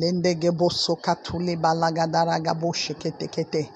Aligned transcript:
Lende 0.00 0.34
gebo 0.36 0.70
sokatule 0.70 1.56
balagadara 1.56 2.40
gabo 2.40 2.72
shekete 2.74 3.28
kete. 3.28 3.70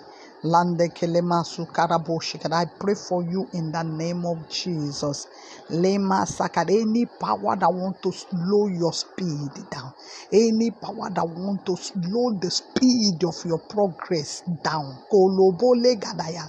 Lande 0.45 0.89
kelema 0.91 1.45
sukarabo 1.45 2.21
shekete. 2.21 2.55
I 2.55 2.67
pray 2.81 2.95
for 2.95 3.23
you 3.25 3.49
in 3.55 3.73
the 3.73 3.83
name 3.85 4.27
of 4.27 4.49
Jesus. 4.51 5.27
Lema 5.71 6.27
sakad. 6.27 6.71
Any 6.71 7.07
power 7.07 7.57
that 7.57 7.73
want 7.73 8.03
to 8.03 8.13
slow 8.13 8.69
your 8.69 8.93
speed 8.95 9.53
down. 9.71 9.93
Any 10.33 10.71
power 10.73 11.11
that 11.15 11.27
want 11.27 11.67
to 11.67 11.77
slow 11.77 12.39
the 12.41 12.51
speed 12.51 13.25
of 13.25 13.37
your 13.47 13.61
progress 13.71 14.43
down. 14.65 14.99
Kolobole 15.13 15.97
gadaya. 16.01 16.49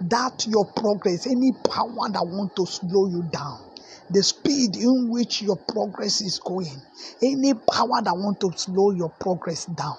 That 0.00 0.46
your 0.48 0.66
progress. 0.76 1.26
Any 1.26 1.52
power 1.52 2.08
that 2.12 2.24
want 2.26 2.56
to 2.56 2.66
slow 2.66 3.08
you 3.08 3.24
down 3.32 3.69
the 4.10 4.22
speed 4.22 4.76
in 4.76 5.10
which 5.10 5.42
your 5.42 5.56
progress 5.56 6.20
is 6.20 6.38
going 6.40 6.80
any 7.22 7.54
power 7.54 8.02
that 8.02 8.14
want 8.16 8.40
to 8.40 8.52
slow 8.58 8.92
your 8.92 9.10
progress 9.10 9.66
down 9.66 9.96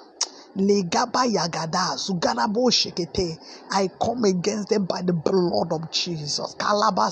Legaba 0.57 1.25
yagada 1.25 1.97
shekete. 2.71 3.37
I 3.71 3.89
come 4.01 4.25
against 4.25 4.69
them 4.69 4.85
by 4.85 5.01
the 5.01 5.13
blood 5.13 5.71
of 5.73 5.91
Jesus. 5.91 6.39
Kalaba. 6.59 7.09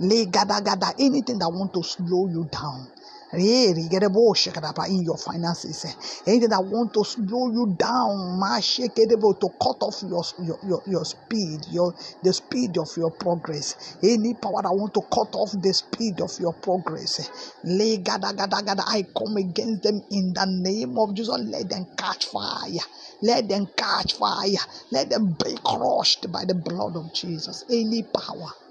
Legada 0.00 0.64
gada. 0.64 0.94
Anything 0.98 1.38
that 1.40 1.50
want 1.50 1.74
to 1.74 1.82
slow 1.82 2.28
you 2.28 2.48
down. 2.52 2.88
In 3.32 5.02
your 5.02 5.18
finances, 5.18 5.84
eh. 5.84 5.92
anything 6.30 6.48
that 6.50 6.62
want 6.62 6.94
to 6.94 7.04
slow 7.04 7.50
you 7.50 7.74
down, 7.76 8.38
to 8.38 9.48
cut 9.60 9.82
off 9.82 10.02
your, 10.02 10.22
your, 10.46 10.58
your, 10.62 10.82
your 10.86 11.04
speed, 11.04 11.60
your 11.70 11.92
the 12.22 12.32
speed 12.32 12.78
of 12.78 12.88
your 12.96 13.10
progress. 13.10 13.96
Any 14.02 14.34
power 14.34 14.62
that 14.62 14.70
want 14.72 14.94
to 14.94 15.02
cut 15.12 15.34
off 15.34 15.50
the 15.60 15.74
speed 15.74 16.20
of 16.20 16.30
your 16.38 16.54
progress, 16.54 17.20
eh. 17.20 17.26
I 17.64 19.02
come 19.16 19.36
against 19.36 19.82
them 19.82 20.00
in 20.10 20.32
the 20.32 20.46
name 20.46 20.96
of 20.96 21.14
Jesus. 21.14 21.36
Let 21.36 21.68
them 21.68 21.86
catch 21.98 22.26
fire. 22.26 22.86
Let 23.22 23.48
them 23.48 23.66
catch 23.76 24.14
fire. 24.14 24.62
Let 24.92 25.10
them 25.10 25.36
be 25.42 25.56
crushed 25.64 26.30
by 26.30 26.44
the 26.44 26.54
blood 26.54 26.94
of 26.96 27.12
Jesus. 27.12 27.64
Any 27.68 28.04
power 28.04 28.65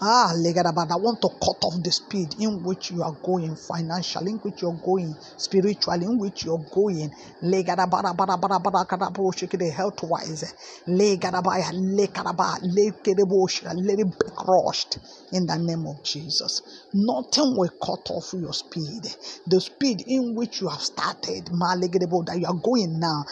Ah, 0.00 0.32
Legadabad, 0.36 0.92
I 0.92 0.96
want 0.96 1.20
to 1.22 1.28
cut 1.28 1.58
off 1.64 1.82
the 1.82 1.90
speed 1.90 2.34
in 2.38 2.62
which 2.62 2.90
you 2.90 3.02
are 3.02 3.16
going 3.24 3.56
financially, 3.56 4.32
in 4.32 4.38
which 4.38 4.62
you're 4.62 4.78
going 4.84 5.14
spiritually, 5.38 6.06
in 6.06 6.18
which 6.18 6.44
you're 6.44 6.64
going. 6.72 7.10
Legadabada, 7.42 8.14
in 15.32 15.46
the 15.46 15.56
name 15.58 15.86
of 15.86 16.02
Jesus. 16.04 16.62
Nothing 16.94 17.56
will 17.56 17.70
cut 17.82 18.10
off 18.10 18.32
your 18.34 18.54
speed. 18.54 19.04
The 19.46 19.60
speed 19.60 20.02
in 20.06 20.34
which 20.34 20.60
you 20.60 20.68
have 20.68 20.82
started, 20.82 21.50
that 22.26 22.38
you 22.40 22.46
are 22.46 22.54
going 22.62 23.00
now, 23.00 23.24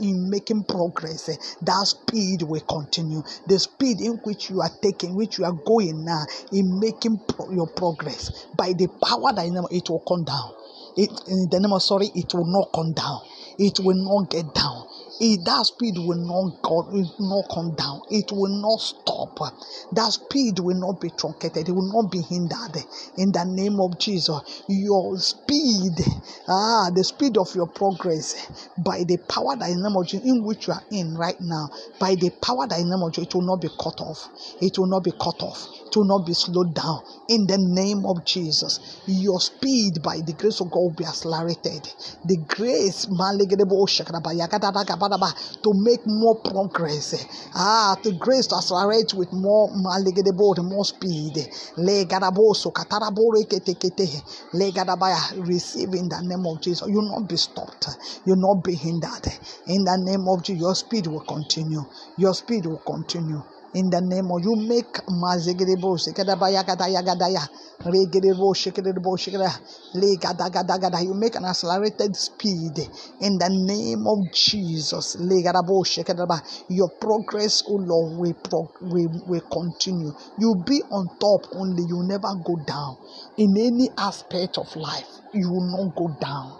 in 0.00 0.30
making 0.30 0.64
progress, 0.64 1.26
that 1.62 1.86
speed 1.86 2.42
will 2.42 2.60
continue. 2.62 3.22
The 3.46 3.58
speed 3.58 4.00
in 4.00 4.14
which 4.24 4.50
you 4.50 4.60
are 4.62 4.70
taking 4.82 5.14
which 5.16 5.38
you 5.38 5.44
are 5.46 5.52
going 5.66 6.04
now, 6.04 6.24
in 6.52 6.80
making 6.80 7.20
pro- 7.28 7.50
your 7.52 7.68
progress, 7.68 8.46
by 8.56 8.72
the 8.74 8.88
power 9.02 9.32
that 9.34 9.46
in 9.46 9.56
it 9.70 9.90
will 9.90 10.04
come 10.08 10.24
down. 10.24 10.52
It, 10.96 11.10
in 11.28 11.48
the 11.50 11.60
name 11.60 11.72
of 11.74 11.82
sorry, 11.82 12.10
it 12.14 12.34
will 12.34 12.46
not 12.46 12.70
come 12.74 12.94
down. 12.94 13.20
It 13.58 13.80
will 13.80 13.96
not 13.96 14.30
get 14.30 14.54
down. 14.54 14.87
It, 15.20 15.44
that 15.44 15.66
speed 15.66 15.94
will 15.98 16.18
not 16.18 16.62
go, 16.62 16.86
will 16.90 17.14
not 17.18 17.44
come 17.52 17.74
down. 17.74 18.02
It 18.10 18.30
will 18.30 18.54
not 18.62 18.78
stop. 18.78 19.38
That 19.92 20.12
speed 20.12 20.58
will 20.60 20.78
not 20.78 21.00
be 21.00 21.10
truncated. 21.10 21.68
It 21.68 21.72
will 21.72 21.90
not 21.92 22.10
be 22.10 22.22
hindered. 22.22 22.84
In 23.16 23.32
the 23.32 23.44
name 23.44 23.80
of 23.80 23.98
Jesus, 23.98 24.62
your 24.68 25.18
speed, 25.18 25.98
ah, 26.48 26.90
the 26.94 27.02
speed 27.02 27.36
of 27.36 27.54
your 27.54 27.66
progress, 27.66 28.70
by 28.78 29.02
the 29.04 29.18
power 29.28 29.56
that 29.56 29.70
in 29.70 29.82
name 29.82 29.96
in 30.24 30.44
which 30.44 30.66
you 30.68 30.72
are 30.74 30.84
in 30.92 31.16
right 31.16 31.40
now, 31.40 31.68
by 31.98 32.14
the 32.14 32.30
power 32.42 32.66
that 32.68 32.78
name 32.78 33.02
of 33.02 33.12
Jesus, 33.12 33.28
it 33.28 33.34
will 33.34 33.46
not 33.46 33.60
be 33.60 33.68
cut 33.68 34.00
off. 34.00 34.28
It 34.60 34.78
will 34.78 34.86
not 34.86 35.04
be 35.04 35.12
cut 35.12 35.42
off. 35.42 35.66
It 35.86 35.96
will 35.96 36.06
not 36.06 36.26
be 36.26 36.34
slowed 36.34 36.74
down. 36.74 37.02
In 37.28 37.46
the 37.46 37.58
name 37.58 38.06
of 38.06 38.24
Jesus, 38.24 39.02
your 39.06 39.40
speed 39.40 40.02
by 40.02 40.20
the 40.24 40.32
grace 40.32 40.60
of 40.60 40.70
God 40.70 40.80
will 40.80 40.94
be 40.96 41.04
accelerated. 41.04 41.88
The 42.24 42.36
grace, 42.46 43.06
to 45.08 45.72
make 45.74 46.06
more 46.06 46.36
progress. 46.36 47.26
Ah, 47.54 47.96
the 48.02 48.12
grace 48.12 48.46
to 48.48 48.56
accelerate 48.56 49.14
with 49.14 49.32
more 49.32 49.68
maligadabo, 49.70 50.56
more 50.64 50.84
speed. 50.84 51.34
Legadaboso, 51.76 52.72
katarabore 52.72 53.44
kete 53.48 53.74
kete. 53.78 54.22
Legadabaya, 54.54 55.46
receive 55.46 55.94
in 55.94 56.08
the 56.08 56.20
name 56.22 56.46
of 56.46 56.60
Jesus. 56.60 56.86
You'll 56.88 57.10
not 57.10 57.28
be 57.28 57.36
stopped. 57.36 57.88
You'll 58.24 58.36
not 58.36 58.64
be 58.64 58.74
hindered. 58.74 59.26
In 59.66 59.84
the 59.84 59.96
name 59.98 60.28
of 60.28 60.42
Jesus, 60.42 60.60
your 60.60 60.74
speed 60.74 61.06
will 61.06 61.20
continue. 61.20 61.84
Your 62.16 62.34
speed 62.34 62.66
will 62.66 62.82
continue 62.86 63.42
in 63.74 63.90
the 63.90 64.00
name 64.00 64.30
of 64.32 64.42
you 64.42 64.56
make 64.56 65.00
mazigiribo 65.08 65.96
shikadabaya 65.98 66.64
yagadaya 66.88 67.48
regiribo 67.84 68.54
shikiribo 68.54 69.16
shikada 69.16 69.52
legadagada 69.94 71.02
you 71.04 71.14
make 71.14 71.34
an 71.36 71.44
accelerated 71.44 72.16
speed. 72.16 72.78
In 73.20 73.38
the 73.38 73.48
name 73.50 74.06
of 74.06 74.32
Jesus 74.32 75.16
legadabo 75.16 75.84
shikadaba 75.84 76.40
your 76.68 76.88
progress 77.00 77.62
oh 77.68 77.76
Lord 77.76 78.18
will, 78.18 78.34
pro- 78.34 78.70
will, 78.82 79.10
will 79.26 79.40
continue. 79.52 80.12
You 80.38 80.62
be 80.66 80.82
on 80.90 81.08
top 81.18 81.52
only. 81.54 81.84
You 81.86 82.02
never 82.04 82.34
go 82.44 82.56
down. 82.66 82.96
In 83.36 83.56
any 83.58 83.90
aspect 83.98 84.58
of 84.58 84.74
life 84.76 85.06
you 85.34 85.48
will 85.50 85.68
not 85.76 85.94
go 85.94 86.08
down. 86.20 86.58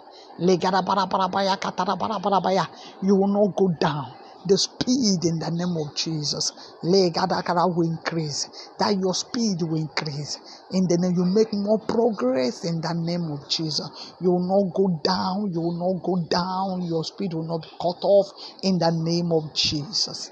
You 3.01 3.15
will 3.15 3.27
not 3.27 3.55
go 3.55 3.67
down 3.79 4.18
the 4.45 4.57
speed 4.57 5.25
in 5.25 5.39
the 5.39 5.51
name 5.51 5.75
of 5.75 5.95
Jesus. 5.95 6.51
will 6.81 7.87
increase. 7.87 8.49
That 8.79 8.97
your 8.97 9.13
speed 9.13 9.61
will 9.61 9.75
increase. 9.75 10.39
In 10.71 10.87
the 10.87 10.97
name, 10.97 11.13
you 11.15 11.25
make 11.25 11.53
more 11.53 11.79
progress 11.79 12.63
in 12.63 12.81
the 12.81 12.93
name 12.93 13.31
of 13.31 13.49
Jesus. 13.49 14.13
You 14.21 14.31
will 14.31 14.47
not 14.47 14.73
go 14.73 14.99
down. 15.03 15.51
You 15.51 15.61
will 15.61 15.77
not 15.77 16.03
go 16.03 16.23
down. 16.29 16.87
Your 16.87 17.03
speed 17.03 17.33
will 17.33 17.47
not 17.47 17.63
be 17.63 17.69
cut 17.81 17.99
off 18.03 18.31
in 18.63 18.79
the 18.79 18.91
name 18.91 19.31
of 19.31 19.53
Jesus. 19.53 20.31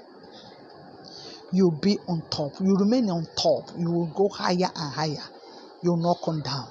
You'll 1.52 1.78
be 1.80 1.98
on 2.08 2.22
top. 2.30 2.60
You 2.60 2.76
remain 2.76 3.10
on 3.10 3.26
top. 3.36 3.76
You 3.78 3.90
will 3.90 4.12
go 4.14 4.28
higher 4.28 4.70
and 4.74 4.92
higher. 4.94 5.28
You 5.82 5.92
will 5.92 6.02
not 6.02 6.18
come 6.24 6.42
down 6.42 6.68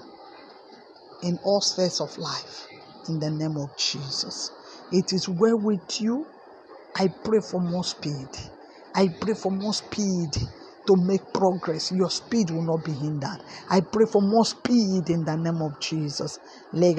in 1.24 1.40
all 1.44 1.62
spheres 1.62 2.00
of 2.02 2.18
life 2.18 2.68
in 3.08 3.20
the 3.20 3.30
name 3.30 3.58
of 3.58 3.76
Jesus. 3.78 4.52
It 4.92 5.14
is 5.14 5.28
well 5.28 5.58
with 5.58 6.00
you 6.00 6.26
I 7.00 7.08
pray 7.10 7.40
for 7.42 7.62
more 7.62 7.84
speed. 7.84 8.30
I 8.96 9.08
pray 9.22 9.36
for 9.36 9.52
more 9.52 9.74
speed 9.74 10.34
to 10.88 10.96
make 11.06 11.32
progress. 11.34 11.92
Your 11.92 12.10
speed 12.10 12.50
will 12.50 12.64
not 12.64 12.84
be 12.84 12.92
hindered. 12.94 13.40
I 13.70 13.82
pray 13.82 14.06
for 14.12 14.22
more 14.22 14.46
speed 14.46 15.10
in 15.10 15.24
the 15.24 15.36
name 15.38 15.62
of 15.62 15.80
Jesus. 15.80 16.40
You 16.74 16.94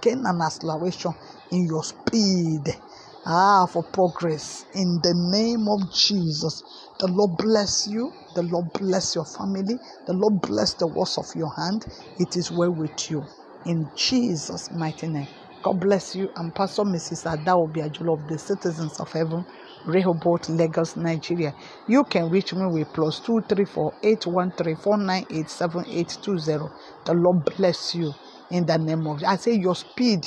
gain 0.00 0.22
an 0.24 0.40
acceleration 0.40 1.12
in 1.52 1.66
your 1.66 1.84
speed. 1.84 2.74
Ah, 3.26 3.66
for 3.66 3.82
progress 3.82 4.64
in 4.74 4.98
the 5.02 5.12
name 5.32 5.68
of 5.68 5.92
Jesus. 5.92 6.62
The 6.98 7.08
Lord 7.08 7.36
bless 7.36 7.86
you. 7.86 8.12
The 8.34 8.42
Lord 8.42 8.72
bless 8.72 9.14
your 9.14 9.26
family. 9.26 9.78
The 10.06 10.14
Lord 10.14 10.40
bless 10.40 10.72
the 10.74 10.86
works 10.86 11.18
of 11.18 11.26
your 11.36 11.52
hand. 11.54 11.84
It 12.18 12.36
is 12.36 12.50
well 12.50 12.72
with 12.72 13.10
you. 13.10 13.24
In 13.66 13.90
Jesus' 13.94 14.70
mighty 14.72 15.08
name. 15.08 15.28
God 15.62 15.80
bless 15.80 16.14
you. 16.16 16.30
I'm 16.36 16.52
Pastor 16.52 16.84
Mrs. 16.84 17.26
Adaobi 17.26 17.82
Ajula 17.82 18.14
of 18.22 18.28
the 18.28 18.38
Citizens 18.38 19.00
of 19.00 19.12
Heaven, 19.12 19.44
Rehoboth, 19.86 20.48
Lagos, 20.48 20.96
Nigeria. 20.96 21.54
You 21.88 22.04
can 22.04 22.30
reach 22.30 22.54
me 22.54 22.66
with 22.66 22.92
plus 22.94 23.20
two 23.20 23.42
three 23.42 23.66
four 23.66 23.92
eight 24.02 24.26
one 24.26 24.52
three 24.52 24.76
four 24.76 24.98
nine 24.98 25.26
eight 25.30 25.50
seven 25.50 25.84
eight 25.88 26.16
two 26.22 26.38
zero. 26.38 26.72
The 27.04 27.14
Lord 27.14 27.44
bless 27.56 27.94
you 27.94 28.14
in 28.50 28.66
the 28.66 28.78
name 28.78 29.06
of. 29.08 29.22
I 29.24 29.36
say 29.36 29.54
your 29.54 29.76
speed, 29.76 30.24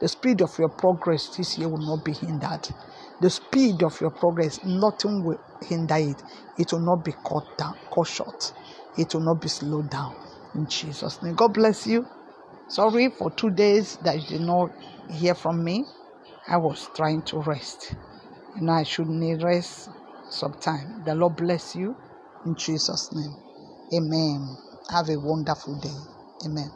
the 0.00 0.08
speed 0.08 0.42
of 0.42 0.58
your 0.58 0.70
progress 0.70 1.28
this 1.36 1.58
year 1.58 1.68
will 1.68 1.78
not 1.96 2.04
be 2.04 2.12
hindered. 2.12 2.68
The 3.22 3.30
speed 3.30 3.82
of 3.82 4.00
your 4.00 4.10
progress, 4.12 4.62
nothing 4.64 5.24
will 5.24 5.40
hinder 5.62 5.96
it. 5.96 6.22
It 6.58 6.72
will 6.72 6.80
not 6.86 7.04
be 7.04 7.12
cut 7.26 7.58
down, 7.58 7.76
cut 7.94 8.06
short. 8.06 8.52
It 8.98 9.14
will 9.14 9.22
not 9.22 9.40
be 9.40 9.48
slowed 9.48 9.90
down. 9.90 10.14
In 10.54 10.68
Jesus' 10.68 11.22
name. 11.22 11.34
God 11.34 11.54
bless 11.54 11.86
you. 11.86 12.06
Sorry 12.70 13.10
for 13.10 13.30
two 13.32 13.50
days 13.50 13.96
that 14.04 14.16
you 14.16 14.38
did 14.38 14.46
not 14.46 14.70
hear 15.10 15.34
from 15.34 15.64
me. 15.64 15.84
I 16.48 16.56
was 16.56 16.88
trying 16.96 17.22
to 17.24 17.40
rest. 17.40 17.94
You 18.56 18.62
know, 18.62 18.72
I 18.72 18.84
should 18.84 19.08
need 19.08 19.42
rest 19.42 19.88
sometime. 20.30 21.02
The 21.04 21.14
Lord 21.14 21.36
bless 21.36 21.74
you 21.76 21.96
in 22.46 22.54
Jesus' 22.56 23.10
name. 23.12 23.36
Amen. 23.94 24.56
Have 24.90 25.08
a 25.10 25.18
wonderful 25.18 25.80
day. 25.80 25.96
Amen. 26.46 26.70